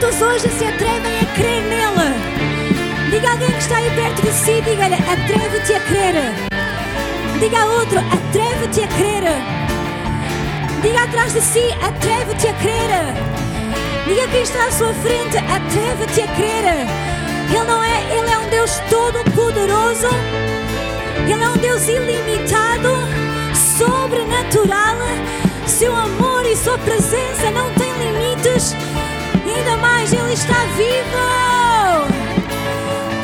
[0.00, 3.10] Quantos hoje se atrevem a crer nele?
[3.10, 6.14] Diga alguém que está aí perto de si, diga-lhe, atreve-te a crer.
[7.38, 9.24] Diga a outro, atreve-te a crer.
[10.80, 12.90] Diga atrás de si, atreve-te a crer.
[14.06, 16.64] Diga quem está à sua frente, atreve-te a crer.
[17.50, 20.08] Ele não é, ele é um Deus todo-poderoso.
[21.30, 22.88] Ele é um Deus ilimitado,
[23.76, 24.96] sobrenatural.
[25.66, 28.74] Seu amor e sua presença não têm limites.
[29.56, 32.10] Ainda mais, Ele está vivo.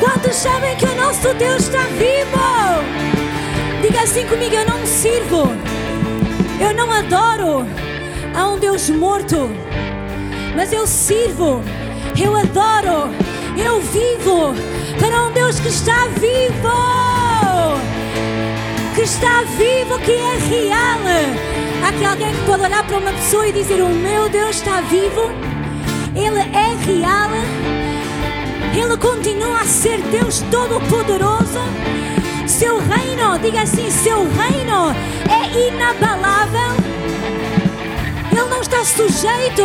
[0.00, 2.36] Quantos sabem que o nosso Deus está vivo?
[3.82, 5.48] Diga assim comigo: eu não sirvo,
[6.60, 7.66] eu não adoro
[8.34, 9.50] a um Deus morto,
[10.54, 11.62] mas eu sirvo,
[12.18, 13.10] eu adoro,
[13.56, 14.54] eu vivo
[14.98, 17.06] para um Deus que está vivo
[18.96, 21.00] que está vivo, que é real.
[21.84, 24.80] Há aqui alguém que pode olhar para uma pessoa e dizer: O meu Deus está
[24.80, 25.30] vivo,
[26.16, 27.30] Ele é real,
[28.74, 31.60] Ele continua a ser Deus Todo-Poderoso.
[32.46, 34.96] Seu reino, diga assim: Seu reino
[35.28, 36.74] é inabalável.
[38.32, 39.62] Ele não está sujeito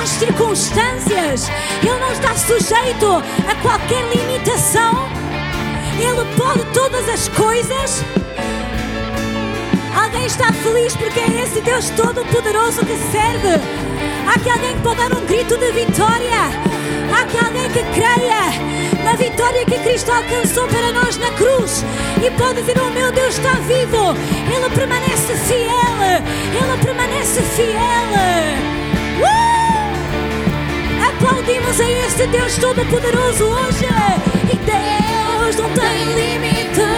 [0.00, 1.50] às circunstâncias,
[1.82, 3.20] Ele não está sujeito
[3.50, 5.08] a qualquer limitação.
[5.98, 8.04] Ele pode todas as coisas.
[10.00, 13.91] Alguém está feliz porque é esse Deus Todo-Poderoso que serve.
[14.26, 16.50] Aqui alguém que pode dar um grito de vitória.
[17.20, 18.52] Aqui alguém que creia
[19.04, 21.84] na vitória que Cristo alcançou para nós na cruz.
[22.24, 24.14] E pode dizer: O meu Deus está vivo.
[24.50, 26.22] Ele permanece fiel.
[26.54, 28.08] Ele permanece fiel.
[29.18, 29.32] Uh!
[31.08, 33.86] Aplaudimos a este Deus Todo-Poderoso hoje.
[34.52, 36.91] E Deus não tem limites.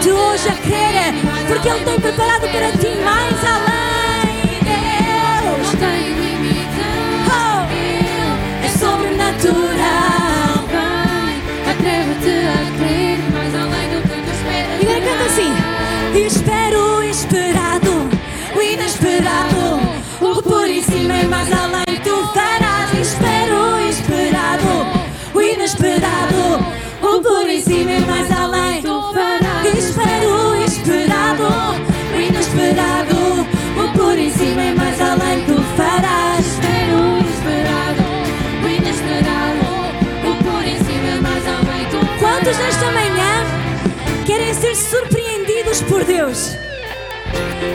[0.00, 1.14] Atreve-te hoje a crer,
[1.46, 4.60] porque Ele tem preparado para ti mais além.
[4.64, 5.74] Deus
[7.28, 9.70] oh, é sobrenatural.
[14.80, 15.52] E agora canta assim:
[16.26, 18.08] Espero o esperado,
[18.56, 19.80] o inesperado,
[20.20, 21.89] o por em cima e mais além
[45.82, 46.50] por Deus?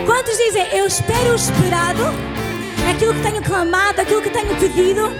[0.06, 2.04] Quantos dizem, eu espero o esperado,
[2.90, 5.12] aquilo que tenho clamado, aquilo que tenho pedido?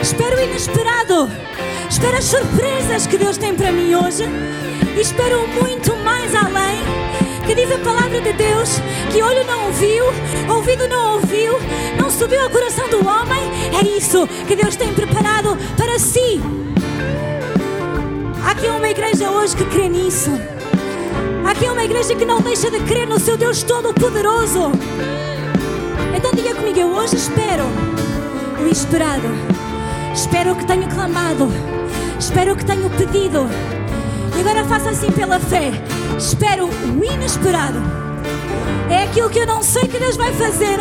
[0.00, 1.30] Espero o inesperado,
[1.88, 4.24] espero as surpresas que Deus tem para mim hoje
[4.96, 6.80] e espero muito mais além.
[7.46, 8.80] Que diz a palavra de Deus
[9.12, 10.04] que olho não viu,
[10.54, 11.58] ouvido não ouviu,
[12.00, 13.42] não subiu ao coração do homem.
[13.78, 16.40] É isso que Deus tem preparado para si.
[18.44, 20.30] Há aqui uma igreja hoje que crê nisso.
[21.50, 24.70] Aqui uma igreja que não deixa de crer no seu Deus Todo-Poderoso.
[26.16, 27.64] Então diga comigo, eu hoje espero
[28.62, 29.26] o esperado.
[30.14, 31.48] Espero o que tenho clamado.
[32.20, 33.48] Espero o que tenho pedido.
[34.36, 35.72] E agora faça assim pela fé.
[36.16, 37.82] Espero o inesperado.
[38.88, 40.78] É aquilo que eu não sei que Deus vai fazer.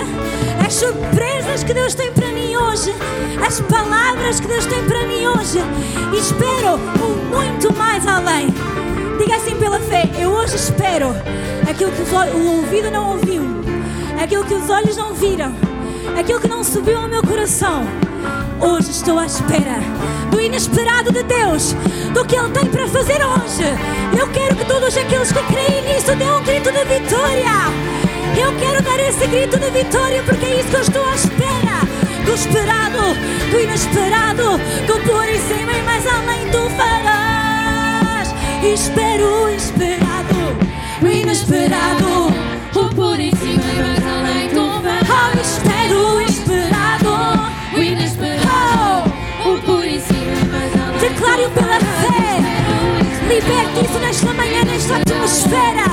[0.63, 2.93] As surpresas que Deus tem para mim hoje.
[3.43, 5.57] As palavras que Deus tem para mim hoje.
[6.13, 8.53] E espero o muito mais além.
[9.19, 11.13] Diga assim pela fé: Eu hoje espero
[11.69, 13.43] aquilo que o ouvido não ouviu,
[14.21, 15.53] aquilo que os olhos não viram,
[16.17, 17.83] aquilo que não subiu ao meu coração.
[18.61, 19.79] Hoje estou à espera
[20.31, 21.73] do inesperado de Deus,
[22.13, 23.63] do que Ele tem para fazer hoje.
[24.17, 27.99] Eu quero que todos aqueles que creem nisso dêem um grito de vitória.
[28.41, 31.79] Eu quero dar esse grito de vitória porque é isso que eu estou à espera.
[32.25, 32.99] Do esperado,
[33.51, 34.57] do inesperado,
[34.87, 37.38] do por em cima e mais além tu farás.
[38.61, 40.57] Espero esperado,
[41.01, 42.27] o inesperado.
[42.75, 44.93] O por em cima e mais além do véu.
[45.07, 47.09] Oh, ah, espero esperado,
[47.73, 49.11] o inesperado.
[49.45, 50.99] Oh, o por em cima e mais além.
[50.99, 53.33] Declaro pela ah, fé.
[53.33, 55.85] Liberte isso nesta manhã, nesta atmosfera.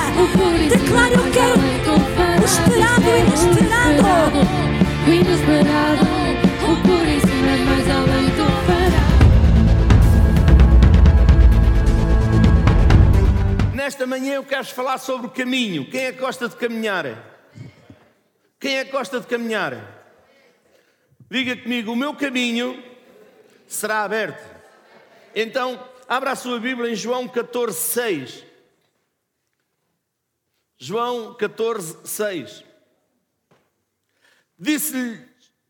[0.69, 4.47] Declaro que ah, o esperado, o inesperado.
[5.07, 6.26] O inesperado.
[14.07, 15.89] Manhã eu quero falar sobre o caminho.
[15.89, 17.05] Quem é que gosta de caminhar?
[18.59, 19.95] Quem é que gosta de caminhar?
[21.29, 22.81] Diga comigo, o meu caminho
[23.67, 24.43] será aberto.
[25.35, 28.43] Então, abra a sua Bíblia em João 14, 6.
[30.79, 32.63] João 14, 6.
[34.57, 35.19] Disse-lhe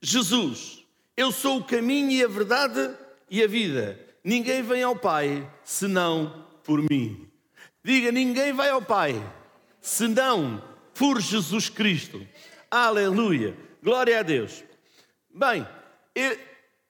[0.02, 0.86] Jesus:
[1.16, 2.96] Eu sou o caminho e a verdade
[3.30, 4.00] e a vida.
[4.24, 7.28] Ninguém vem ao Pai senão por mim.
[7.88, 9.14] Diga: ninguém vai ao Pai
[9.80, 10.62] senão
[10.94, 12.28] por Jesus Cristo.
[12.70, 13.58] Aleluia.
[13.82, 14.62] Glória a Deus.
[15.34, 15.66] Bem,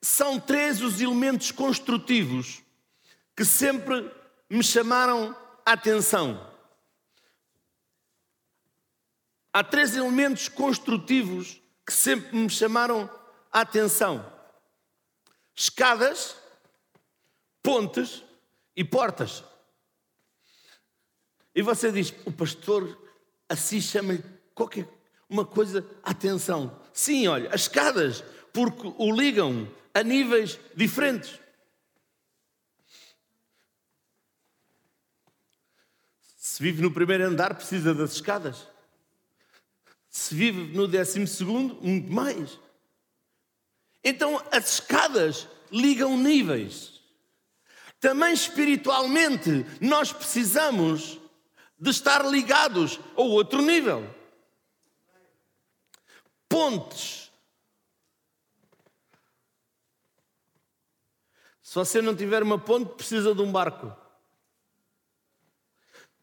[0.02, 2.60] são três os elementos construtivos
[3.36, 4.10] que sempre
[4.50, 6.44] me chamaram a atenção.
[9.52, 13.08] Há três elementos construtivos que sempre me chamaram
[13.52, 14.32] a atenção:
[15.54, 16.34] escadas,
[17.62, 18.24] pontes
[18.74, 19.44] e portas.
[21.58, 22.96] E você diz, o pastor
[23.48, 24.22] assim chama-lhe
[24.54, 24.88] qualquer
[25.28, 26.80] uma coisa, atenção.
[26.92, 28.22] Sim, olha, as escadas,
[28.52, 31.40] porque o ligam a níveis diferentes.
[36.36, 38.68] Se vive no primeiro andar, precisa das escadas.
[40.08, 42.56] Se vive no décimo segundo, muito mais.
[44.04, 47.00] Então as escadas ligam níveis.
[47.98, 51.18] Também espiritualmente, nós precisamos
[51.78, 54.14] de estar ligados a outro nível.
[56.48, 57.30] Pontes.
[61.62, 63.94] Se você não tiver uma ponte, precisa de um barco.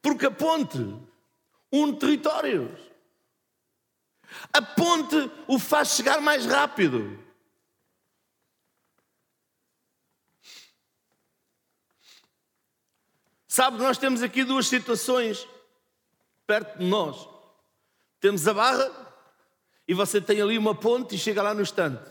[0.02, 0.78] Porque a ponte
[1.72, 2.80] une territórios.
[4.52, 7.25] A ponte o faz chegar mais rápido.
[13.56, 15.48] Sabe, nós temos aqui duas situações
[16.46, 17.26] perto de nós.
[18.20, 18.92] Temos a barra
[19.88, 22.04] e você tem ali uma ponte e chega lá no estante.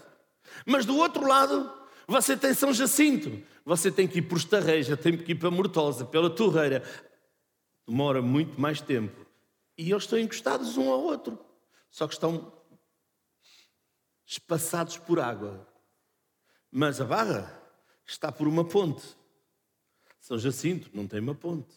[0.64, 1.70] Mas do outro lado,
[2.06, 3.42] você tem São Jacinto.
[3.62, 6.82] Você tem que ir por Estarreja, tem que ir para Mortosa, pela Torreira.
[7.86, 9.26] Demora muito mais tempo.
[9.76, 11.38] E eles estão encostados um ao outro
[11.90, 12.50] só que estão
[14.24, 15.68] espaçados por água.
[16.72, 17.62] Mas a barra
[18.06, 19.04] está por uma ponte.
[20.24, 21.68] São Jacinto não tem uma ponte.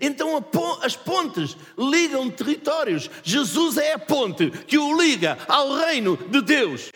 [0.00, 0.36] Então
[0.80, 3.10] as pontes ligam territórios.
[3.24, 6.92] Jesus é a ponte que o liga ao reino de Deus.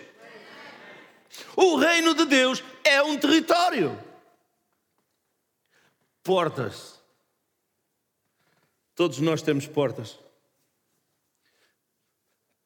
[1.56, 4.00] O reino de Deus é um território.
[6.22, 7.02] Portas.
[8.94, 10.16] Todos nós temos portas.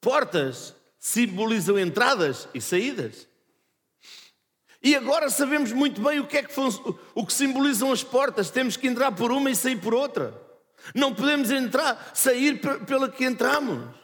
[0.03, 3.27] Portas simbolizam entradas e saídas.
[4.85, 6.53] E agora sabemos muito bem o que é que,
[7.15, 8.51] o que simbolizam as portas.
[8.51, 10.39] Temos que entrar por uma e sair por outra.
[10.95, 13.97] Não podemos entrar, sair pela que entramos.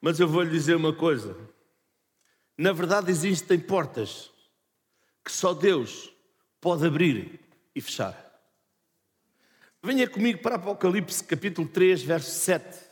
[0.00, 1.36] Mas eu vou lhe dizer uma coisa.
[2.56, 4.30] Na verdade, existem portas
[5.24, 6.12] que só Deus
[6.60, 7.40] pode abrir
[7.74, 8.30] e fechar.
[9.82, 12.89] Venha comigo para Apocalipse capítulo 3, verso 7.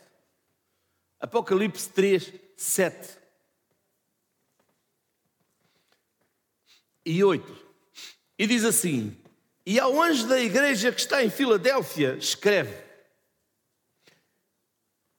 [1.19, 3.17] Apocalipse 3, 7.
[7.05, 7.67] E 8.
[8.37, 9.17] E diz assim:
[9.65, 12.75] E ao anjo da igreja que está em Filadélfia, escreve: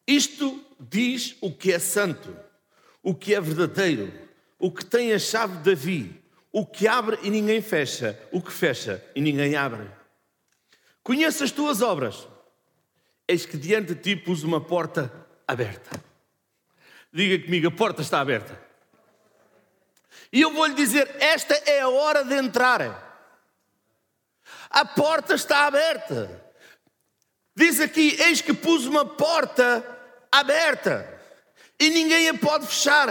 [0.06, 2.34] Isto diz o que é santo,
[3.02, 4.12] o que é verdadeiro,
[4.58, 8.52] o que tem a chave de Davi, o que abre e ninguém fecha, o que
[8.52, 9.90] fecha e ninguém abre.
[11.02, 12.26] Conheço as tuas obras.
[13.28, 15.19] Eis que diante de ti pus uma porta
[15.50, 16.02] aberta.
[17.12, 18.58] Diga comigo, a porta está aberta.
[20.32, 23.08] E eu vou lhe dizer: esta é a hora de entrar.
[24.70, 26.52] A porta está aberta.
[27.56, 29.84] Diz aqui: eis que pus uma porta
[30.30, 31.20] aberta
[31.78, 33.08] e ninguém a pode fechar.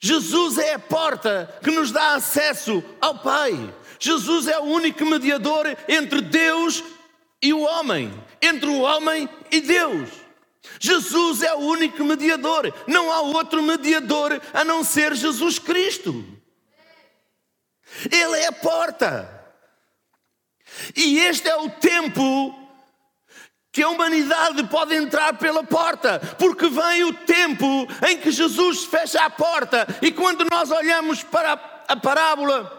[0.00, 3.52] Jesus é a porta que nos dá acesso ao Pai.
[3.98, 6.84] Jesus é o único mediador entre Deus
[7.40, 8.12] e o homem,
[8.46, 10.10] entre o homem e Deus.
[10.80, 16.24] Jesus é o único mediador, não há outro mediador a não ser Jesus Cristo.
[18.10, 19.30] Ele é a porta.
[20.96, 22.58] E este é o tempo
[23.70, 27.66] que a humanidade pode entrar pela porta, porque vem o tempo
[28.08, 31.54] em que Jesus fecha a porta, e quando nós olhamos para
[31.88, 32.70] a parábola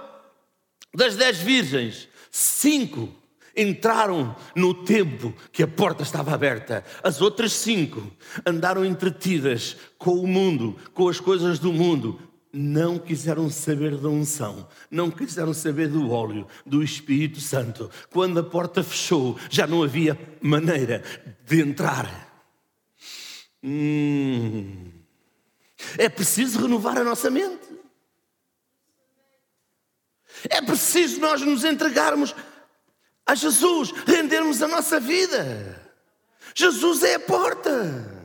[0.94, 3.14] das dez virgens, cinco
[3.56, 6.84] entraram no tempo que a porta estava aberta.
[7.04, 8.12] As outras cinco
[8.46, 12.20] andaram entretidas com o mundo, com as coisas do mundo,
[12.52, 17.90] não quiseram saber da unção, não quiseram saber do óleo, do Espírito Santo.
[18.10, 21.04] Quando a porta fechou, já não havia maneira
[21.46, 22.34] de entrar.
[23.62, 24.92] Hum.
[25.98, 27.66] É preciso renovar a nossa mente.
[30.50, 32.34] É preciso nós nos entregarmos
[33.26, 35.82] a Jesus, rendermos a nossa vida.
[36.54, 38.16] Jesus é a porta.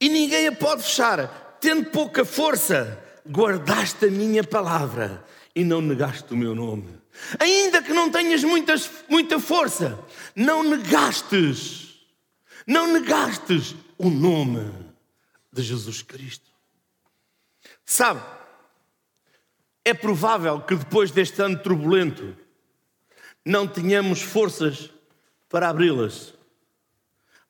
[0.00, 1.58] e ninguém a pode fechar.
[1.60, 5.24] Tendo pouca força, guardaste a minha palavra
[5.54, 6.98] e não negaste o meu nome.
[7.38, 9.98] Ainda que não tenhas muitas, muita força,
[10.36, 11.96] não negastes,
[12.64, 14.72] não negastes o nome
[15.52, 16.48] de Jesus Cristo.
[17.84, 18.22] Sabe,
[19.88, 22.36] é provável que depois deste ano turbulento
[23.44, 24.90] não tenhamos forças
[25.48, 26.34] para abri-las,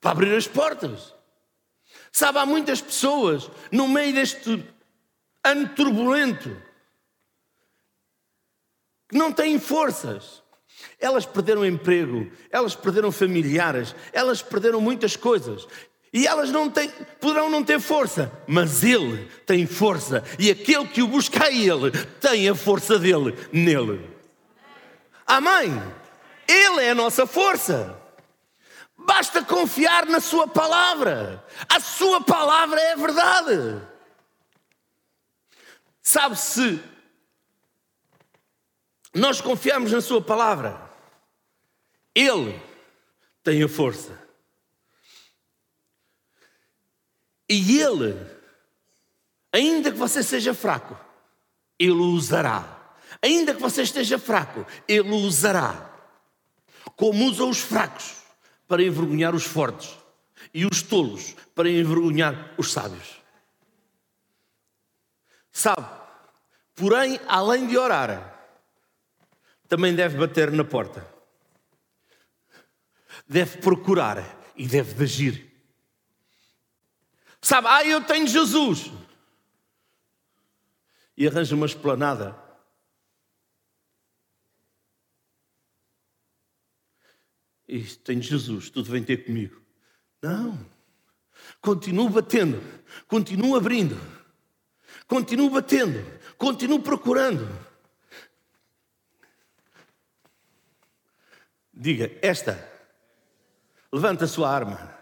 [0.00, 1.14] para abrir as portas.
[2.12, 4.64] Sabe, há muitas pessoas no meio deste
[5.44, 6.50] ano turbulento
[9.08, 10.42] que não têm forças.
[11.00, 15.66] Elas perderam emprego, elas perderam familiares, elas perderam muitas coisas.
[16.18, 20.24] E elas não têm, poderão não ter força, mas Ele tem força.
[20.36, 24.04] E aquele que o busca a Ele tem a força dele nele.
[25.24, 25.70] Amém?
[26.48, 27.96] Ele é a nossa força.
[28.96, 31.46] Basta confiar na Sua palavra.
[31.68, 33.80] A Sua palavra é a verdade.
[36.02, 36.82] Sabe se
[39.14, 40.80] nós confiamos na Sua palavra,
[42.12, 42.60] Ele
[43.44, 44.27] tem a força.
[47.48, 48.14] E Ele,
[49.52, 50.98] ainda que você seja fraco,
[51.78, 52.76] Ele o usará.
[53.22, 55.90] Ainda que você esteja fraco, Ele o usará.
[56.96, 58.16] Como usa os fracos
[58.66, 59.96] para envergonhar os fortes
[60.52, 63.18] e os tolos para envergonhar os sábios.
[65.50, 65.86] Sabe,
[66.74, 68.38] porém, além de orar,
[69.66, 71.06] também deve bater na porta,
[73.26, 75.47] deve procurar e deve agir.
[77.40, 78.90] Sabe, ah, eu tenho Jesus.
[81.16, 82.48] E arranja uma esplanada
[87.68, 89.60] e tenho Jesus, tudo vem ter comigo.
[90.22, 90.58] Não.
[91.60, 92.60] Continuo batendo,
[93.06, 93.96] continuo abrindo,
[95.06, 95.98] continuo batendo,
[96.38, 97.46] continuo procurando.
[101.72, 102.58] Diga, esta,
[103.92, 104.97] levanta a sua arma.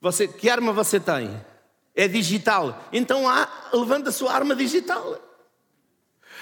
[0.00, 1.44] Você, que arma você tem?
[1.94, 2.88] É digital.
[2.92, 5.18] Então há, levanta a sua arma digital.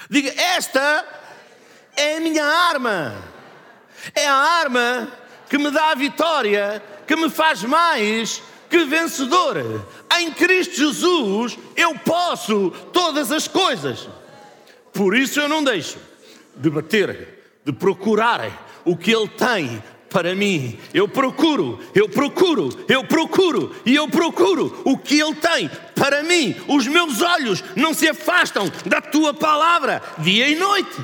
[0.09, 1.05] Diga, esta
[1.95, 3.15] é a minha arma.
[4.13, 5.11] É a arma
[5.49, 9.57] que me dá a vitória, que me faz mais que vencedor.
[10.19, 14.07] Em Cristo Jesus eu posso todas as coisas.
[14.93, 15.97] Por isso eu não deixo
[16.55, 19.83] de bater, de procurar o que Ele tem
[20.17, 20.79] para mim.
[20.95, 26.55] Eu procuro, eu procuro, eu procuro e eu procuro o que Ele tem para mim.
[26.67, 30.97] Os meus olhos não se afastam da tua palavra dia e noite.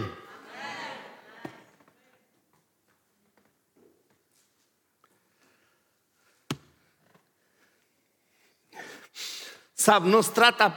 [9.76, 10.76] Sabe, não se trata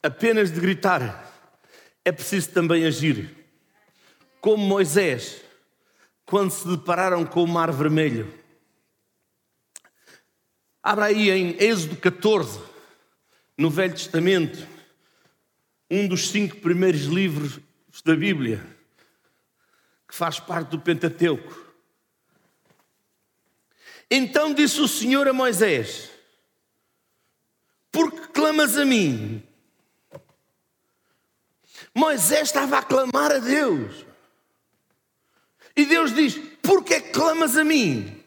[0.00, 1.28] apenas de gritar,
[2.04, 3.34] é preciso também agir.
[4.40, 5.44] Como Moisés,
[6.26, 8.32] quando se depararam com o Mar Vermelho.
[10.82, 12.60] Abra aí em Êxodo 14,
[13.56, 14.66] no Velho Testamento,
[15.90, 17.58] um dos cinco primeiros livros
[18.04, 18.64] da Bíblia,
[20.06, 21.64] que faz parte do Pentateuco.
[24.10, 26.10] Então disse o Senhor a Moisés:
[27.96, 29.42] porque clamas a mim?
[31.94, 34.05] Moisés estava a clamar a Deus.
[35.76, 38.24] E Deus diz: Por que clamas a mim?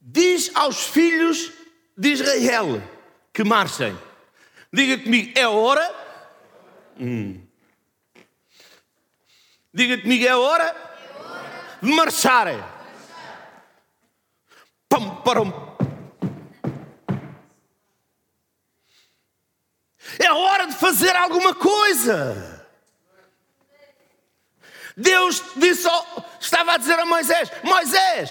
[0.00, 1.52] Diz aos filhos
[1.96, 2.82] de Israel
[3.32, 3.96] que marchem.
[4.72, 5.94] Diga comigo, é hora?
[6.98, 7.40] Hum.
[9.72, 11.78] Diga comigo, é hora, é hora.
[11.80, 12.62] de marcharem.
[15.24, 15.76] Param.
[20.18, 22.59] É hora de fazer alguma coisa.
[25.00, 28.30] Deus disse, ao- estava a dizer a Moisés: Moisés,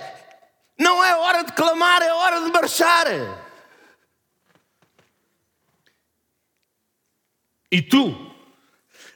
[0.78, 3.08] não é hora de clamar, é hora de marchar.
[7.72, 8.34] E tu,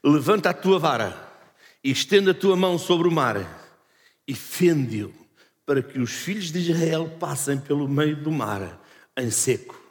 [0.04, 1.32] levanta a tua vara
[1.84, 3.38] e estende a tua mão sobre o mar
[4.28, 5.14] e fende-o
[5.66, 8.80] para que os filhos de Israel passem pelo meio do mar
[9.18, 9.82] em seco.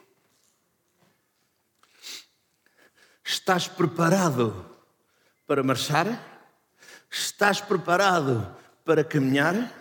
[3.23, 4.69] Estás preparado
[5.47, 6.32] para marchar?
[7.13, 9.71] Estás preparado para caminhar?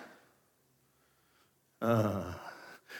[1.81, 2.39] Ah.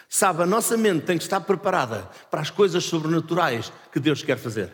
[0.09, 4.39] Sabe, a nossa mente tem que estar preparada para as coisas sobrenaturais que Deus quer
[4.39, 4.73] fazer.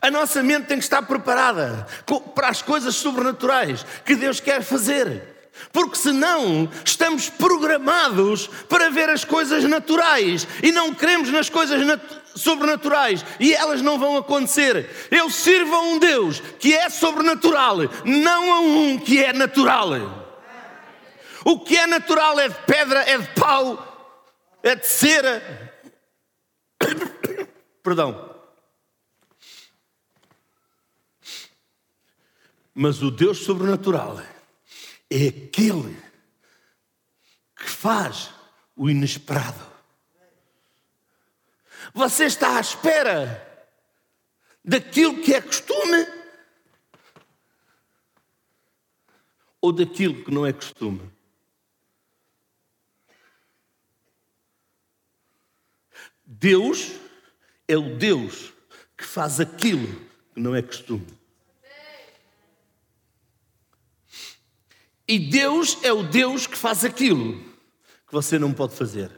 [0.00, 1.86] A nossa mente tem que estar preparada
[2.34, 5.33] para as coisas sobrenaturais que Deus quer fazer.
[5.72, 12.22] Porque senão estamos programados para ver as coisas naturais e não queremos nas coisas nat-
[12.34, 15.08] sobrenaturais e elas não vão acontecer.
[15.10, 19.90] Eu sirvo a um Deus que é sobrenatural, não a um que é natural.
[21.44, 24.22] O que é natural é de pedra, é de pau,
[24.62, 25.74] é de cera.
[27.82, 28.34] Perdão.
[32.74, 34.18] Mas o Deus sobrenatural
[35.10, 35.96] é aquele
[37.56, 38.30] que faz
[38.76, 39.72] o inesperado.
[41.92, 43.68] Você está à espera
[44.64, 46.06] daquilo que é costume
[49.60, 51.10] ou daquilo que não é costume?
[56.26, 56.92] Deus
[57.68, 58.52] é o Deus
[58.96, 59.86] que faz aquilo
[60.34, 61.06] que não é costume.
[65.06, 67.38] E Deus é o Deus que faz aquilo
[68.06, 69.10] que você não pode fazer.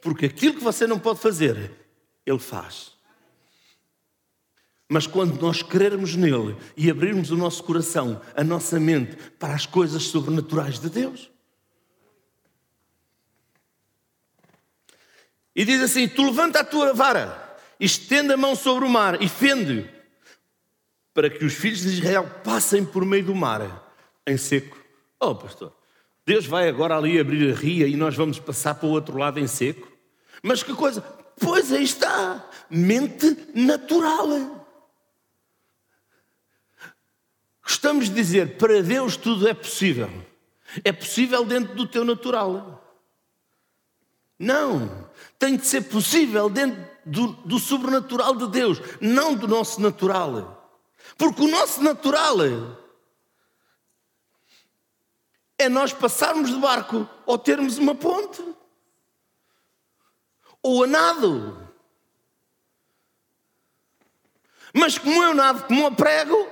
[0.00, 1.72] Porque aquilo que você não pode fazer,
[2.24, 2.92] Ele faz.
[4.88, 9.66] Mas quando nós crermos nele e abrirmos o nosso coração, a nossa mente para as
[9.66, 11.30] coisas sobrenaturais de Deus.
[15.54, 19.28] E diz assim: Tu levanta a tua vara, estende a mão sobre o mar e
[19.28, 19.86] fende-o,
[21.12, 23.87] para que os filhos de Israel passem por meio do mar
[24.30, 24.76] em seco.
[25.20, 25.72] Oh, pastor,
[26.24, 29.40] Deus vai agora ali abrir a ria e nós vamos passar para o outro lado
[29.40, 29.88] em seco?
[30.42, 31.00] Mas que coisa?
[31.40, 34.58] Pois aí está, mente natural.
[37.62, 40.10] Gostamos de dizer, para Deus tudo é possível.
[40.84, 42.84] É possível dentro do teu natural.
[44.38, 50.70] Não, tem de ser possível dentro do, do sobrenatural de Deus, não do nosso natural.
[51.16, 52.36] Porque o nosso natural
[55.58, 58.42] é nós passarmos de barco ou termos uma ponte.
[60.62, 61.68] Ou a nado.
[64.72, 66.48] Mas como eu nado como a prego,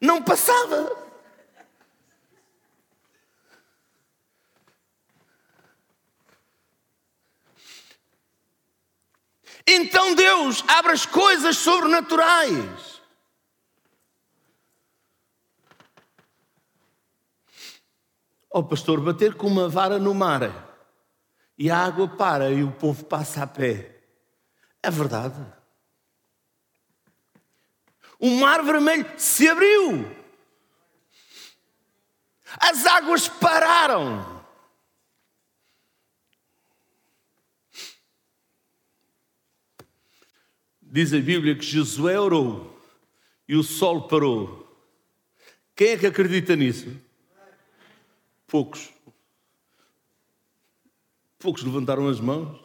[0.00, 0.98] não passava.
[9.66, 12.99] Então Deus abre as coisas sobrenaturais.
[18.52, 20.68] Oh, pastor, bater com uma vara no mar
[21.56, 24.02] e a água para e o povo passa a pé.
[24.82, 25.40] É verdade.
[28.18, 30.04] O mar vermelho se abriu.
[32.58, 34.44] As águas pararam.
[40.82, 42.76] Diz a Bíblia que Josué orou
[43.46, 44.66] e o sol parou.
[45.76, 47.09] Quem é que acredita nisso?
[48.50, 48.88] Poucos.
[51.38, 52.58] Poucos levantaram as mãos.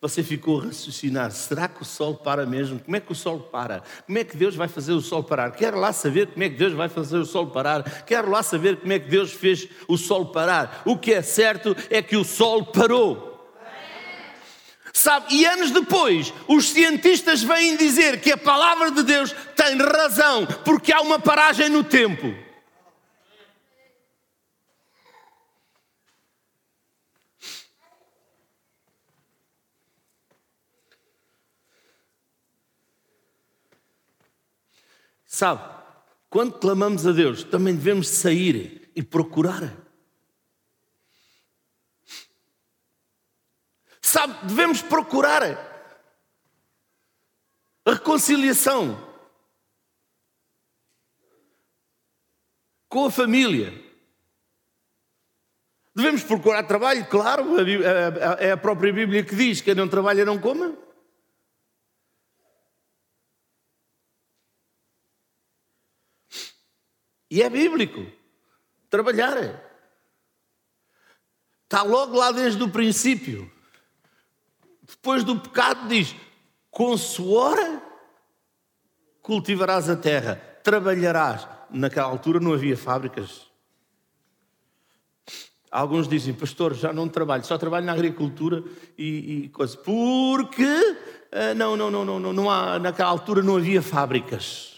[0.00, 2.78] Você ficou a raciocinar: será que o sol para mesmo?
[2.78, 3.82] Como é que o sol para?
[4.06, 5.50] Como é que Deus vai fazer o sol parar?
[5.50, 8.04] Quero lá saber como é que Deus vai fazer o sol parar.
[8.04, 10.82] Quero lá saber como é que Deus fez o sol parar.
[10.84, 13.34] O que é certo é que o sol parou.
[14.92, 20.46] Sabe, e anos depois, os cientistas vêm dizer que a palavra de Deus tem razão,
[20.64, 22.45] porque há uma paragem no tempo.
[35.36, 35.62] Sabe,
[36.30, 39.76] quando clamamos a Deus, também devemos sair e procurar.
[44.00, 45.42] Sabe, devemos procurar
[47.84, 48.98] a reconciliação
[52.88, 53.74] com a família.
[55.94, 57.44] Devemos procurar trabalho, claro,
[58.40, 60.85] é a própria Bíblia que diz: quem não trabalha não coma.
[67.30, 68.06] E é bíblico.
[68.88, 69.62] Trabalhar.
[71.64, 73.50] Está logo lá desde o princípio.
[74.82, 76.14] Depois do pecado diz:
[76.70, 77.56] com suor
[79.20, 81.48] cultivarás a terra, trabalharás.
[81.68, 83.46] Naquela altura não havia fábricas.
[85.68, 88.62] Alguns dizem, pastor, já não trabalho, só trabalho na agricultura
[88.96, 89.76] e, e coisa.
[89.76, 94.75] Porque uh, não, não, não, não, não, não há, naquela altura não havia fábricas.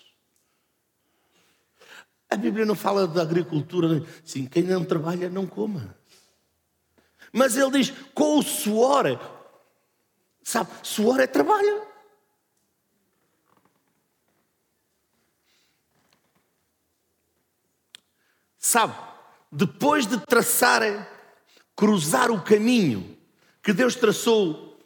[2.31, 5.97] A Bíblia não fala da agricultura, sim, quem não trabalha não coma.
[7.33, 9.19] Mas ele diz, com o suor,
[10.43, 11.87] sabe, suor é trabalho.
[18.59, 18.95] Sabe,
[19.51, 21.07] depois de traçarem,
[21.75, 23.17] cruzar o caminho
[23.63, 24.79] que Deus traçou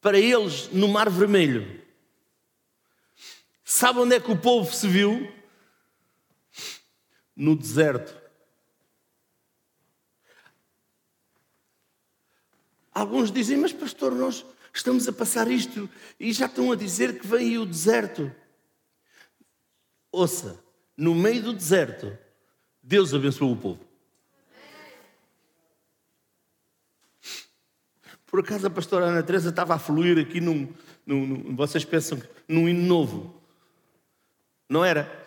[0.00, 1.80] para eles no Mar Vermelho,
[3.64, 5.32] sabe onde é que o povo se viu?
[7.34, 8.20] No deserto.
[12.92, 15.88] Alguns dizem, mas pastor, nós estamos a passar isto
[16.20, 18.30] e já estão a dizer que vem aí o deserto.
[20.10, 20.62] Ouça,
[20.96, 22.18] no meio do deserto
[22.82, 23.80] Deus abençoou o povo.
[28.26, 30.72] Por acaso a pastora Ana Teresa estava a fluir aqui num,
[31.06, 33.40] num, num vocês pensam, num hino novo.
[34.68, 35.21] Não era?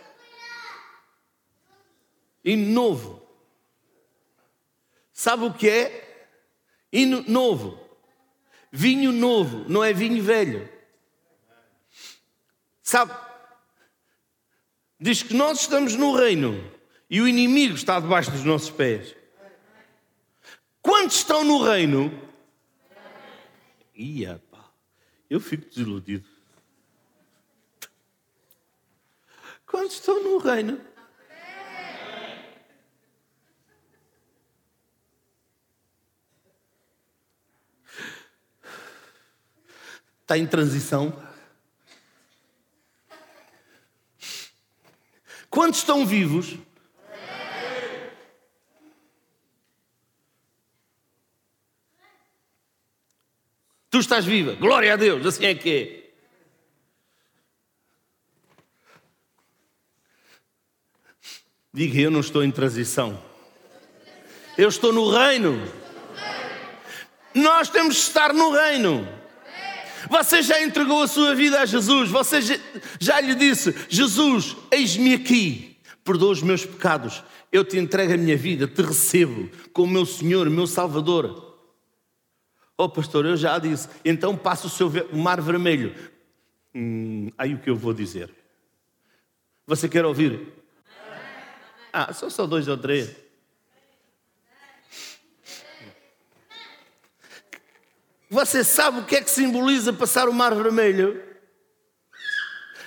[2.45, 3.27] Hino novo.
[5.11, 6.27] Sabe o que é?
[6.91, 7.79] Hino novo.
[8.71, 10.69] Vinho novo, não é vinho velho.
[12.83, 13.13] Sabe?
[14.99, 16.53] Diz que nós estamos no reino
[17.09, 19.15] e o inimigo está debaixo dos nossos pés.
[20.81, 22.11] Quantos estão no reino?
[23.95, 24.69] Ia, pá,
[25.29, 26.27] eu fico desiludido.
[29.65, 30.79] Quantos estão no reino?
[40.25, 41.21] Está em transição.
[45.51, 46.57] Quantos estão vivos?
[53.91, 54.55] Tu estás viva.
[54.55, 55.23] Glória a Deus.
[55.27, 56.05] Assim é que é.
[61.71, 63.23] Diga, eu não estou em transição.
[64.57, 65.71] Eu estou no reino.
[67.35, 69.24] Nós temos de estar no reino.
[70.09, 72.09] Você já entregou a sua vida a Jesus.
[72.09, 72.39] Você
[72.99, 75.77] já lhe disse: Jesus, eis-me aqui.
[76.03, 77.23] Perdoa os meus pecados.
[77.51, 78.67] Eu te entrego a minha vida.
[78.67, 81.45] Te recebo como meu Senhor, meu Salvador.
[82.77, 85.95] Oh, pastor, eu já disse, então passa o seu mar vermelho.
[86.73, 88.29] Hum, aí o que eu vou dizer?
[89.65, 90.53] Você quer ouvir?
[91.93, 93.15] Ah, são só dois ou três.
[98.29, 101.23] Você sabe o que é que simboliza passar o mar vermelho?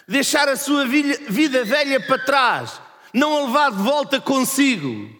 [0.06, 2.80] Deixar a sua vida velha para trás,
[3.12, 5.16] não a levar de volta consigo.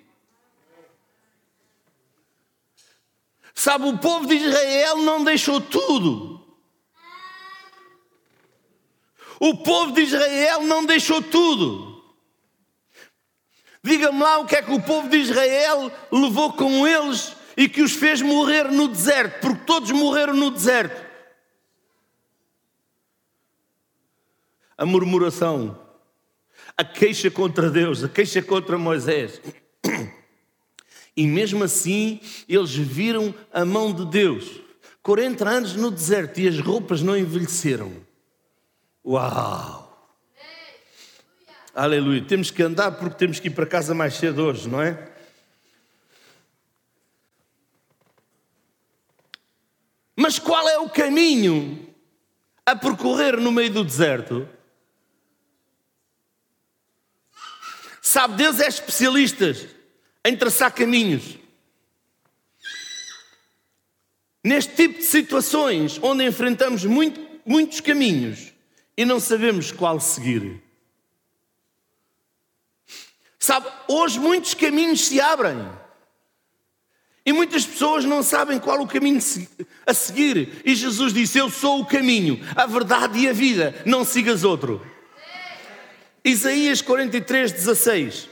[3.54, 6.38] Sabe, o povo de Israel não deixou tudo.
[9.40, 12.02] O povo de Israel não deixou tudo.
[13.82, 17.82] Diga-me lá o que é que o povo de Israel levou com eles e que
[17.82, 21.04] os fez morrer no deserto, porque todos morreram no deserto.
[24.76, 25.76] A murmuração,
[26.76, 29.42] a queixa contra Deus, a queixa contra Moisés.
[31.16, 34.60] E mesmo assim, eles viram a mão de Deus.
[35.02, 37.92] 40 anos no deserto e as roupas não envelheceram.
[39.04, 40.14] Uau!
[41.74, 42.22] Aleluia.
[42.22, 45.17] Temos que andar porque temos que ir para casa mais cedo hoje, não é?
[50.20, 51.94] Mas qual é o caminho
[52.66, 54.48] a percorrer no meio do deserto?
[58.02, 59.54] Sabe, Deus é especialista
[60.24, 61.38] em traçar caminhos.
[64.42, 68.52] Neste tipo de situações, onde enfrentamos muito, muitos caminhos
[68.96, 70.60] e não sabemos qual seguir.
[73.38, 75.58] Sabe, hoje muitos caminhos se abrem.
[77.28, 79.20] E muitas pessoas não sabem qual o caminho
[79.86, 80.62] a seguir.
[80.64, 84.80] E Jesus disse: Eu sou o caminho, a verdade e a vida, não sigas outro.
[86.24, 88.30] Isaías 43, 16.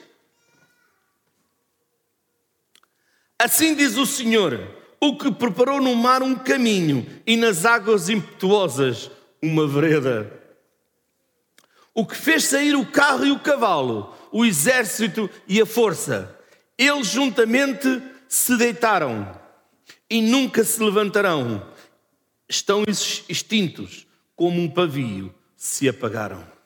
[3.38, 4.66] Assim diz o Senhor,
[4.98, 9.10] o que preparou no mar um caminho e nas águas impetuosas
[9.42, 10.32] uma vereda.
[11.92, 16.34] O que fez sair o carro e o cavalo, o exército e a força.
[16.78, 19.38] Eles juntamente se deitaram
[20.08, 21.66] e nunca se levantarão.
[22.48, 22.84] Estão
[23.28, 26.56] extintos como um pavio, se apagaram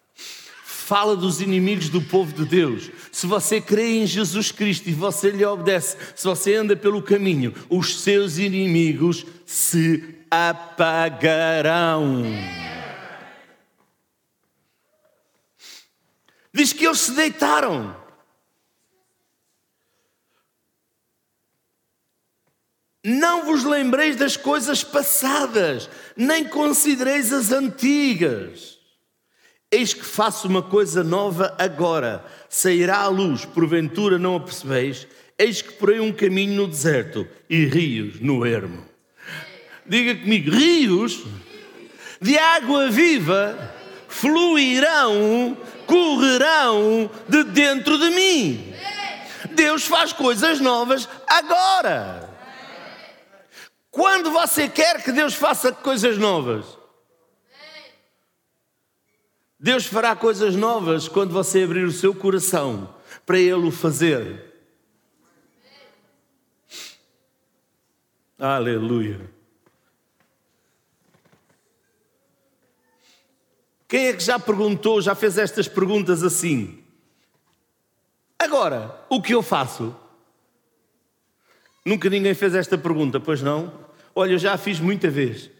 [0.91, 2.91] fala dos inimigos do povo de Deus.
[3.13, 7.55] Se você crê em Jesus Cristo e você lhe obedece, se você anda pelo caminho,
[7.69, 12.25] os seus inimigos se apagarão.
[16.53, 17.95] Diz que eles se deitaram.
[23.03, 28.79] Não vos lembreis das coisas passadas, nem considereis as antigas.
[29.73, 35.07] Eis que faço uma coisa nova agora, sairá à luz, porventura não a percebeis?
[35.39, 38.85] Eis que porei um caminho no deserto e rios no ermo.
[39.87, 41.25] Diga comigo: rios
[42.21, 43.75] de água viva
[44.09, 48.75] fluirão, correrão de dentro de mim.
[49.53, 52.30] Deus faz coisas novas agora.
[53.91, 56.79] Quando você quer que Deus faça coisas novas?
[59.59, 62.95] Deus fará coisas novas quando você abrir o seu coração
[63.27, 64.51] para Ele o fazer.
[68.39, 69.31] Aleluia.
[73.87, 76.83] Quem é que já perguntou, já fez estas perguntas assim?
[78.39, 79.95] Agora, o que eu faço?
[81.85, 83.73] Nunca ninguém fez esta pergunta, pois não?
[84.15, 85.51] Olha, eu já a fiz muita vez.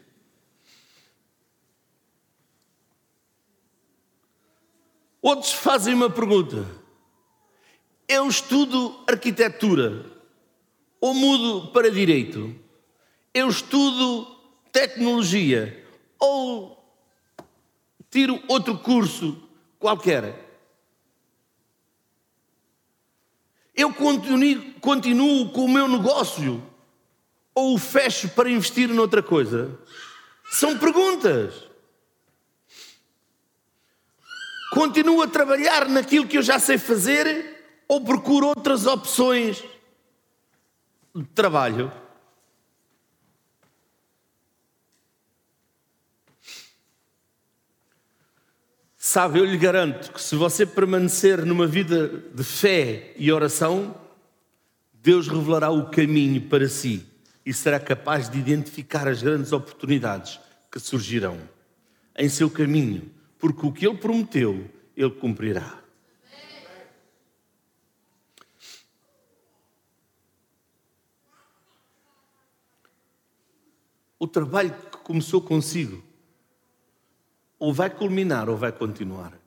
[5.21, 6.65] Outros fazem uma pergunta:
[8.07, 10.05] eu estudo arquitetura
[10.99, 12.55] ou mudo para direito?
[13.33, 14.27] Eu estudo
[14.71, 15.85] tecnologia
[16.19, 16.77] ou
[18.09, 19.41] tiro outro curso
[19.79, 20.50] qualquer?
[23.81, 26.63] Eu continuo, continuo com o meu negócio
[27.55, 29.75] ou o fecho para investir noutra coisa?
[30.51, 31.67] São perguntas.
[34.71, 39.63] Continuo a trabalhar naquilo que eu já sei fazer ou procuro outras opções
[41.15, 41.91] de trabalho?
[49.11, 53.93] Sabe, eu lhe garanto que se você permanecer numa vida de fé e oração,
[54.93, 57.05] Deus revelará o caminho para si
[57.45, 60.39] e será capaz de identificar as grandes oportunidades
[60.71, 61.37] que surgirão
[62.17, 65.77] em seu caminho porque o que ele prometeu, ele cumprirá.
[74.17, 76.01] O trabalho que começou consigo,
[77.61, 79.39] ou vai culminar ou vai continuar.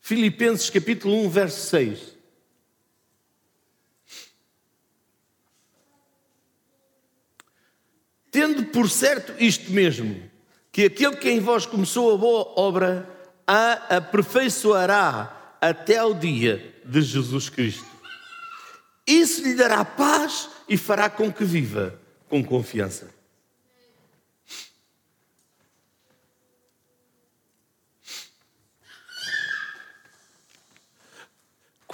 [0.00, 2.16] Filipenses capítulo 1, verso 6.
[8.32, 10.28] Tendo por certo isto mesmo,
[10.72, 13.08] que aquele que em vós começou a boa obra
[13.46, 17.86] a aperfeiçoará até ao dia de Jesus Cristo.
[19.06, 21.96] Isso lhe dará paz e fará com que viva
[22.28, 23.15] com confiança.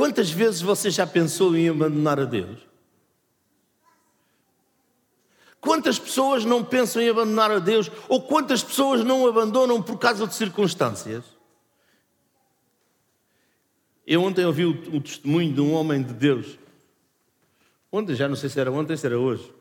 [0.02, 2.58] Quantas vezes você já pensou em abandonar a Deus?
[5.60, 7.88] Quantas pessoas não pensam em abandonar a Deus?
[8.08, 11.22] Ou quantas pessoas não abandonam por causa de circunstâncias?
[14.04, 16.58] Eu ontem ouvi o, testemunho de um homem de Deus.
[17.92, 19.54] Ontem, já não sei se era ontem, se era hoje.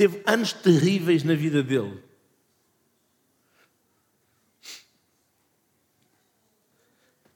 [0.00, 2.02] Teve anos terríveis na vida dele.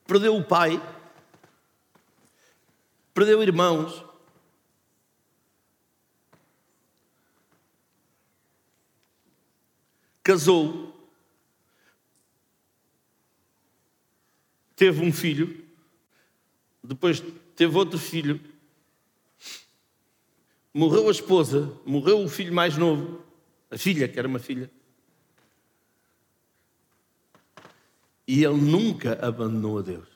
[0.06, 0.80] perdeu o pai,
[3.12, 4.02] perdeu irmãos.
[10.22, 10.90] Casou,
[14.74, 15.62] teve um filho,
[16.82, 17.22] depois
[17.54, 18.40] teve outro filho,
[20.74, 23.22] morreu a esposa, morreu o filho mais novo,
[23.70, 24.68] a filha, que era uma filha.
[28.26, 30.08] E ele nunca abandonou a Deus.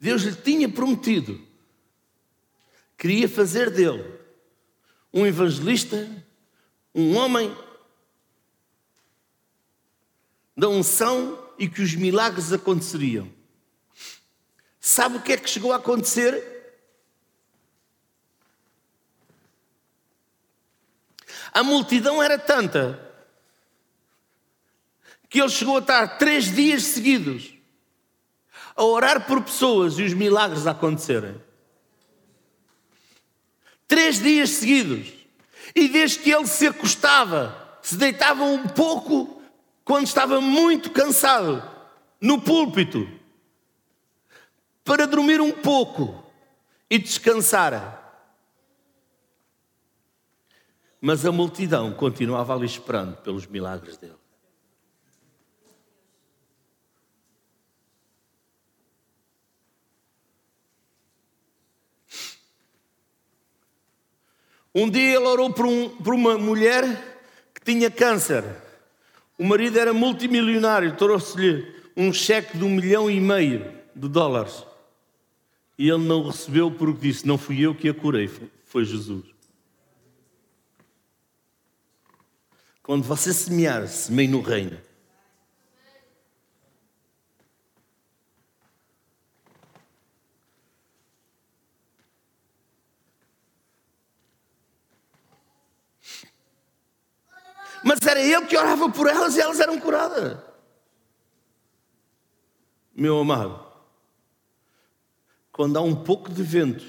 [0.00, 1.38] Deus lhe tinha prometido,
[2.96, 4.19] queria fazer dele
[5.12, 6.08] um evangelista,
[6.94, 7.56] um homem
[10.56, 13.30] da unção e que os milagres aconteceriam.
[14.78, 16.60] Sabe o que é que chegou a acontecer?
[21.52, 23.08] A multidão era tanta
[25.28, 27.54] que ele chegou a estar três dias seguidos
[28.74, 31.40] a orar por pessoas e os milagres a acontecerem.
[33.90, 35.12] Três dias seguidos.
[35.74, 39.42] E desde que ele se acostava, se deitava um pouco
[39.84, 41.60] quando estava muito cansado
[42.20, 43.08] no púlpito
[44.84, 46.24] para dormir um pouco
[46.88, 47.98] e descansar.
[51.00, 54.14] Mas a multidão continuava ali esperando pelos milagres dele.
[64.74, 66.84] Um dia ele orou por, um, por uma mulher
[67.54, 68.44] que tinha câncer.
[69.36, 74.64] O marido era multimilionário, trouxe-lhe um cheque de um milhão e meio de dólares.
[75.76, 78.30] E ele não recebeu porque disse: Não fui eu que a curei,
[78.66, 79.24] foi Jesus.
[82.82, 84.78] Quando você semear, semeie no reino.
[97.90, 100.38] Mas era ele que orava por elas e elas eram curadas.
[102.94, 103.66] Meu amado,
[105.50, 106.84] quando há um pouco de vento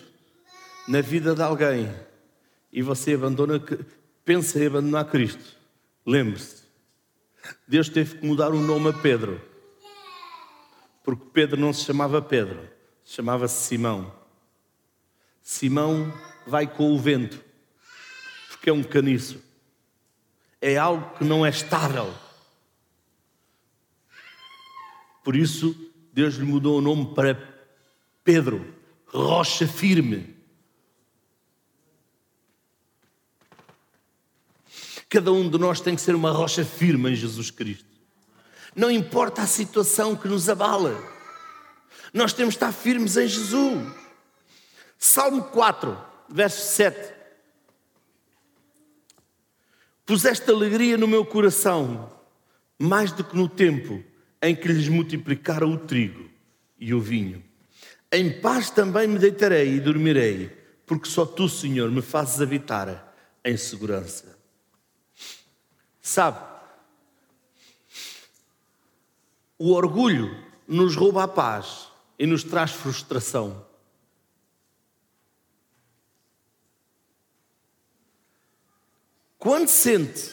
[0.87, 1.91] na vida de alguém
[2.71, 3.59] e você abandona,
[4.23, 5.57] pensa em abandonar Cristo,
[6.05, 6.65] lembre-se,
[7.67, 9.41] Deus teve que mudar o nome a Pedro.
[11.03, 12.69] Porque Pedro não se chamava Pedro,
[13.03, 14.13] chamava-se Simão.
[15.41, 16.13] Simão
[16.45, 17.43] vai com o vento,
[18.51, 19.49] porque é um caniço
[20.61, 22.13] é algo que não é estável.
[25.23, 25.75] Por isso,
[26.13, 27.35] Deus lhe mudou o nome para
[28.23, 28.73] Pedro,
[29.07, 30.35] rocha firme.
[35.09, 37.89] Cada um de nós tem que ser uma rocha firme em Jesus Cristo.
[38.75, 40.97] Não importa a situação que nos abala,
[42.13, 43.93] nós temos de estar firmes em Jesus.
[44.97, 45.97] Salmo 4,
[46.29, 47.20] verso 7.
[50.11, 52.11] Puseste alegria no meu coração,
[52.77, 54.03] mais do que no tempo
[54.41, 56.29] em que lhes multiplicaram o trigo
[56.77, 57.41] e o vinho.
[58.11, 60.49] Em paz também me deitarei e dormirei,
[60.85, 64.37] porque só tu, Senhor, me fazes habitar em segurança.
[66.01, 66.45] Sabe,
[69.57, 71.87] o orgulho nos rouba a paz
[72.19, 73.65] e nos traz frustração.
[79.41, 80.29] Quando sente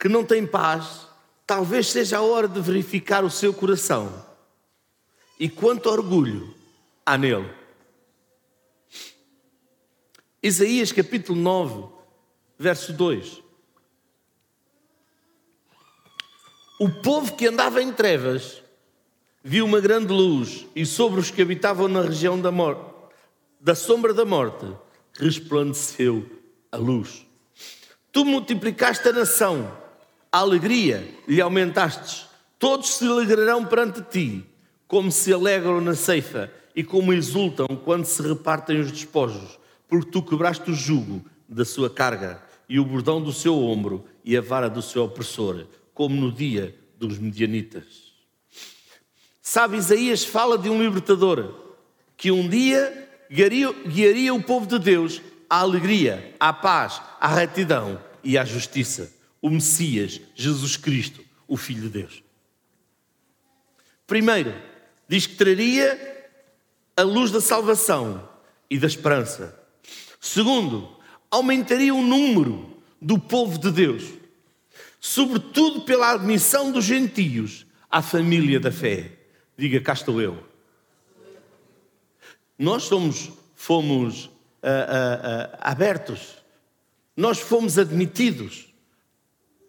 [0.00, 1.06] que não tem paz,
[1.46, 4.24] talvez seja a hora de verificar o seu coração
[5.38, 6.54] e quanto orgulho
[7.04, 7.52] há nele.
[10.42, 11.92] Isaías capítulo 9,
[12.58, 13.42] verso 2.
[16.80, 18.62] O povo que andava em trevas
[19.44, 22.90] viu uma grande luz, e sobre os que habitavam na região da, morte,
[23.60, 24.66] da sombra da morte
[25.18, 26.24] resplandeceu
[26.72, 27.25] a luz.
[28.16, 29.70] Tu multiplicaste a nação,
[30.32, 32.26] a alegria lhe aumentastes.
[32.58, 34.42] Todos se alegrarão perante ti,
[34.88, 40.22] como se alegram na ceifa e como exultam quando se repartem os despojos, porque tu
[40.22, 44.70] quebraste o jugo da sua carga e o bordão do seu ombro e a vara
[44.70, 48.14] do seu opressor, como no dia dos medianitas.
[49.42, 51.52] Sabe, Isaías fala de um libertador
[52.16, 58.05] que um dia guiaria, guiaria o povo de Deus à alegria, à paz, à retidão
[58.26, 59.12] e à justiça.
[59.40, 62.22] O Messias, Jesus Cristo, o Filho de Deus.
[64.04, 64.52] Primeiro,
[65.08, 66.28] diz que traria
[66.96, 68.28] a luz da salvação
[68.68, 69.56] e da esperança.
[70.20, 70.96] Segundo,
[71.30, 74.04] aumentaria o número do povo de Deus,
[74.98, 79.12] sobretudo pela admissão dos gentios à família da fé.
[79.56, 80.42] Diga, cá estou eu.
[82.58, 86.35] Nós somos, fomos uh, uh, uh, abertos
[87.16, 88.66] nós fomos admitidos.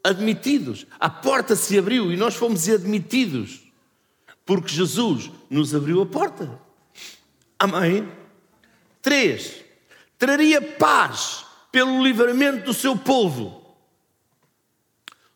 [0.04, 0.86] Admitidos.
[1.00, 3.62] A porta se abriu e nós fomos admitidos.
[4.46, 6.60] Porque Jesus nos abriu a porta.
[7.58, 8.08] Amém?
[9.02, 9.64] Três,
[10.18, 13.76] traria paz pelo livramento do seu povo,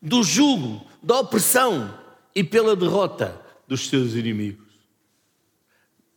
[0.02, 1.98] do jugo, da opressão
[2.36, 4.68] e pela derrota dos seus inimigos.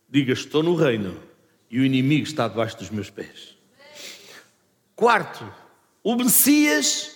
[0.09, 1.21] Diga: Estou no reino
[1.69, 3.57] e o inimigo está debaixo dos meus pés.
[4.95, 5.45] Quarto,
[6.05, 7.15] o Messias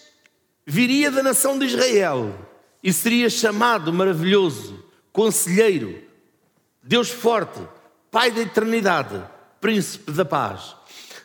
[0.66, 2.36] viria da nação de Israel
[2.82, 4.84] e seria chamado maravilhoso,
[5.14, 6.04] conselheiro,
[6.82, 7.62] Deus forte,
[8.10, 9.24] Pai da eternidade,
[9.62, 10.76] príncipe da paz.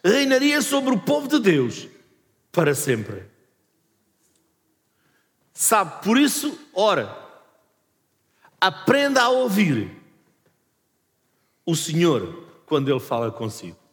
[0.05, 1.89] Reinaria sobre o povo de Deus
[2.53, 3.25] para sempre.
[5.55, 7.17] Sabe, por isso, ora,
[8.61, 9.91] aprenda a ouvir
[11.65, 13.84] o Senhor quando Ele fala consigo.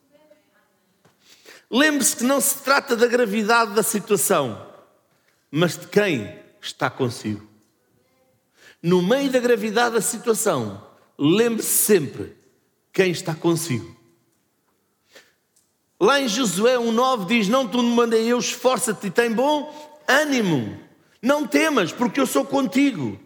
[1.72, 4.68] Lembre-se que não se trata da gravidade da situação,
[5.50, 7.48] mas de quem está consigo.
[8.84, 10.86] No meio da gravidade da situação,
[11.18, 12.36] lembre-se sempre
[12.92, 13.96] quem está consigo.
[15.98, 19.74] Lá em Josué 1,9 diz: Não tu me mandei eu, esforça-te e tem bom
[20.06, 20.78] ânimo.
[21.22, 23.18] Não temas, porque eu sou contigo.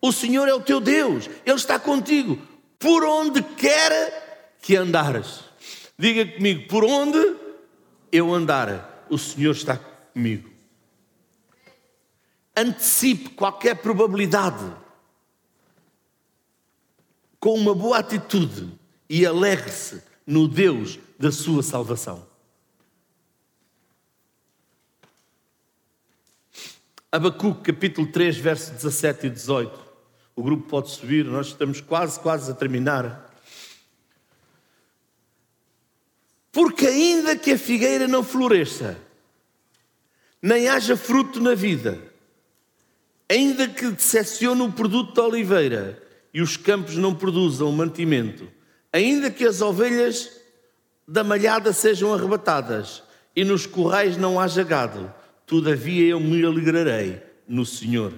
[0.00, 2.38] O Senhor é o teu Deus, Ele está contigo,
[2.78, 5.40] por onde quer que andares.
[5.98, 7.43] Diga comigo, por onde
[8.14, 10.48] eu andar, o Senhor está comigo.
[12.56, 14.72] Antecipe qualquer probabilidade
[17.40, 18.72] com uma boa atitude
[19.10, 22.24] e alegre-se no Deus da sua salvação.
[27.10, 29.76] Abacuque, capítulo 3, versos 17 e 18.
[30.36, 33.33] O grupo pode subir, nós estamos quase, quase a terminar.
[36.54, 38.96] Porque ainda que a figueira não floresça,
[40.40, 42.00] nem haja fruto na vida,
[43.28, 46.00] ainda que decepcione o produto da oliveira
[46.32, 48.46] e os campos não produzam mantimento,
[48.92, 50.30] ainda que as ovelhas
[51.08, 53.02] da malhada sejam arrebatadas
[53.34, 55.12] e nos currais não haja gado,
[55.44, 58.14] todavia eu me alegrarei no Senhor.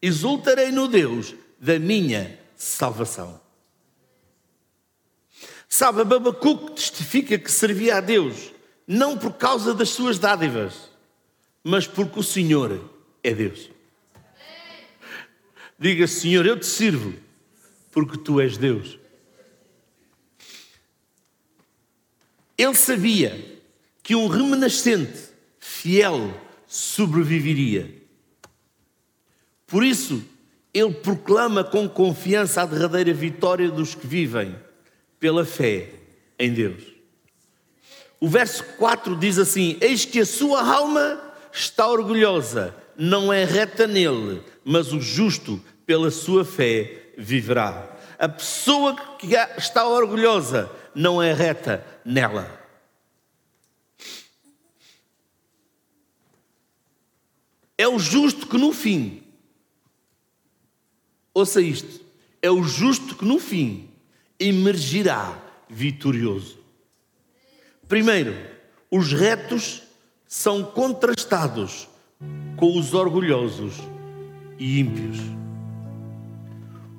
[0.00, 3.43] Exultarei no Deus da minha salvação.
[5.76, 8.52] Sabe, Abacuque testifica que servia a Deus
[8.86, 10.88] não por causa das suas dádivas,
[11.64, 12.92] mas porque o Senhor
[13.24, 13.72] é Deus.
[15.76, 17.12] Diga, Senhor, eu te sirvo
[17.90, 19.00] porque tu és Deus.
[22.56, 23.60] Ele sabia
[24.00, 28.00] que um remanescente fiel sobreviveria.
[29.66, 30.24] Por isso,
[30.72, 34.54] ele proclama com confiança a derradeira vitória dos que vivem
[35.24, 35.88] pela fé
[36.38, 36.82] em Deus.
[38.20, 41.18] O verso 4 diz assim: Eis que a sua alma
[41.50, 47.90] está orgulhosa, não é reta nele, mas o justo pela sua fé viverá.
[48.18, 52.60] A pessoa que está orgulhosa não é reta nela.
[57.78, 59.22] É o justo que no fim,
[61.32, 62.04] ouça isto,
[62.42, 63.93] é o justo que no fim
[64.38, 66.58] emergirá vitorioso.
[67.88, 68.34] Primeiro,
[68.90, 69.82] os retos
[70.26, 71.88] são contrastados
[72.56, 73.74] com os orgulhosos
[74.58, 75.18] e ímpios.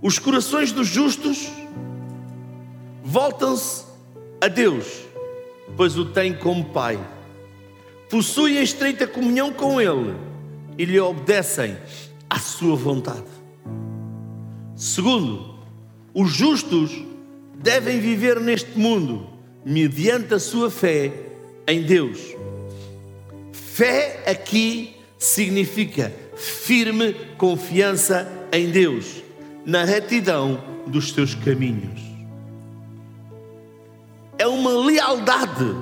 [0.02, 1.50] Os corações dos justos
[3.04, 3.86] voltam-se
[4.42, 4.86] a Deus,
[5.76, 7.00] pois o têm como Pai.
[8.10, 10.16] Possuem estreita comunhão com Ele
[10.78, 11.78] e lhe obedecem
[12.30, 13.26] à sua vontade.
[14.76, 15.56] Segundo,
[16.14, 16.92] os justos
[17.62, 19.30] devem viver neste mundo
[19.66, 21.12] mediante a sua fé
[21.68, 22.36] em Deus.
[23.52, 29.24] Fé aqui significa firme confiança em Deus,
[29.66, 32.00] na retidão dos teus caminhos.
[34.38, 35.76] É uma lealdade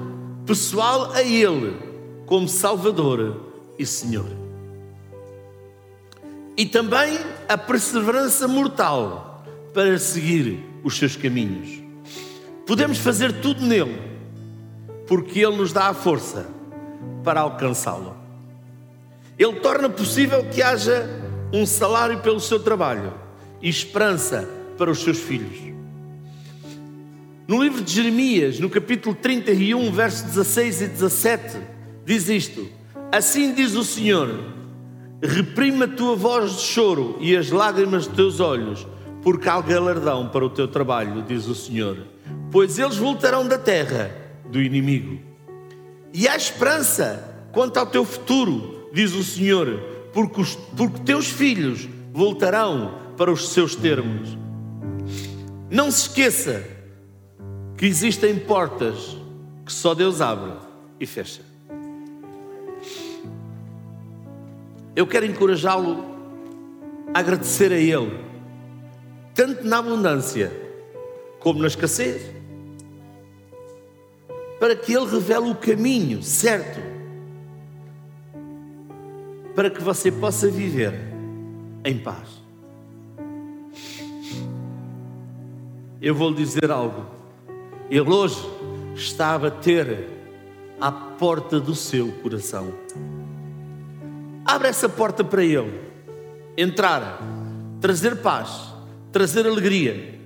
[0.45, 1.75] pessoal a Ele,
[2.25, 4.29] como Salvador e Senhor.
[6.55, 7.19] E também
[7.49, 9.43] a perseverança mortal
[9.73, 11.81] para seguir os seus caminhos.
[12.65, 13.99] Podemos fazer tudo nele,
[15.07, 16.47] porque ele nos dá a força
[17.23, 18.15] para alcançá-lo.
[19.37, 21.07] Ele torna possível que haja
[21.51, 23.13] um salário pelo seu trabalho
[23.61, 25.73] e esperança para os seus filhos.
[27.47, 31.57] No livro de Jeremias, no capítulo 31, versos 16 e 17,
[32.05, 32.67] diz isto:
[33.11, 34.53] Assim diz o Senhor:
[35.21, 38.87] reprima a tua voz de choro e as lágrimas dos teus olhos,
[39.23, 41.97] porque há galardão para o teu trabalho, diz o Senhor,
[42.51, 44.11] pois eles voltarão da terra
[44.45, 45.19] do inimigo.
[46.13, 49.79] E há esperança quanto ao teu futuro, diz o Senhor,
[50.11, 54.37] porque, os, porque teus filhos voltarão para os seus termos.
[55.69, 56.63] Não se esqueça
[57.77, 59.17] que existem portas
[59.65, 60.53] que só Deus abre
[60.99, 61.41] e fecha.
[64.95, 66.05] Eu quero encorajá-lo
[67.13, 68.32] a agradecer a Ele
[69.33, 70.51] tanto na abundância
[71.39, 72.21] como na escassez,
[74.59, 76.93] para que Ele revele o caminho certo.
[79.55, 80.93] para que você possa viver
[81.85, 82.41] em paz.
[86.01, 87.05] Eu vou lhe dizer algo.
[87.89, 88.41] Ele hoje
[88.95, 90.09] está a bater
[90.79, 92.73] à porta do seu coração.
[94.43, 95.81] Abre essa porta para ele.
[96.57, 97.19] Entrar,
[97.79, 98.72] trazer paz,
[99.13, 100.19] trazer alegria,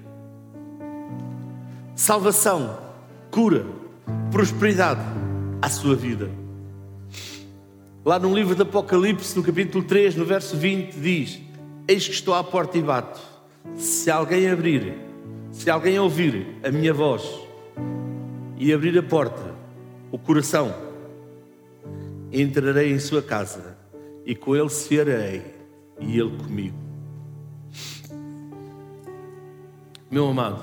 [1.93, 2.79] salvação,
[3.29, 3.65] cura,
[4.31, 5.01] prosperidade
[5.61, 6.29] à sua vida.
[8.05, 11.37] Lá no livro do Apocalipse, no capítulo 3, no verso 20, diz:
[11.85, 13.19] Eis que estou à porta e bato.
[13.75, 14.93] Se alguém abrir,
[15.51, 17.29] se alguém ouvir a minha voz
[18.57, 19.53] e abrir a porta,
[20.09, 20.73] o coração,
[22.31, 23.77] entrarei em sua casa
[24.25, 25.43] e com ele cearei
[25.99, 26.86] e ele comigo.
[30.09, 30.61] Meu amado,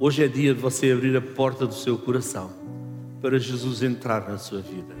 [0.00, 2.50] hoje é dia de você abrir a porta do seu coração
[3.20, 4.92] para Jesus entrar na sua vida.